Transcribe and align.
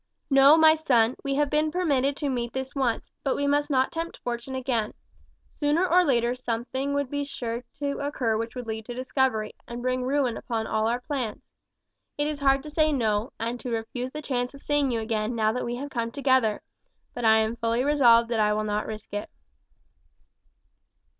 "No, 0.31 0.57
my 0.57 0.73
son, 0.73 1.15
we 1.23 1.35
have 1.35 1.51
been 1.51 1.69
permitted 1.69 2.17
to 2.17 2.29
meet 2.29 2.53
this 2.53 2.73
once, 2.73 3.11
but 3.23 3.35
we 3.35 3.45
must 3.45 3.69
not 3.69 3.91
tempt 3.91 4.17
fortune 4.23 4.55
again. 4.55 4.95
Sooner 5.59 5.85
or 5.85 6.03
later 6.03 6.33
something 6.33 6.95
would 6.95 7.07
be 7.07 7.23
sure 7.23 7.63
to 7.77 7.99
occur 7.99 8.35
which 8.35 8.55
would 8.55 8.65
lead 8.65 8.83
to 8.87 8.95
discovery, 8.95 9.53
and 9.67 9.83
bring 9.83 10.01
ruin 10.01 10.37
upon 10.37 10.65
all 10.65 10.87
our 10.87 11.01
plans. 11.01 11.43
It 12.17 12.25
is 12.25 12.39
hard 12.39 12.63
to 12.63 12.69
say 12.71 12.91
no, 12.91 13.31
and 13.39 13.59
to 13.59 13.69
refuse 13.69 14.09
the 14.09 14.23
chance 14.23 14.55
of 14.55 14.61
seeing 14.61 14.89
you 14.89 14.99
again 14.99 15.35
now 15.35 15.51
that 15.53 15.65
we 15.65 15.75
have 15.75 15.91
come 15.91 16.09
together, 16.09 16.63
but 17.13 17.23
I 17.23 17.37
am 17.37 17.55
fully 17.57 17.83
resolved 17.83 18.29
that 18.31 18.39
I 18.39 18.53
will 18.53 18.63
not 18.63 18.87
risk 18.87 19.13
it." 19.13 19.29